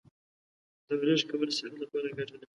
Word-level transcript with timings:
د 0.87 0.89
ورزش 1.01 1.21
کول 1.29 1.49
صحت 1.57 1.73
لپاره 1.83 2.07
ګټه 2.17 2.35
لري. 2.41 2.47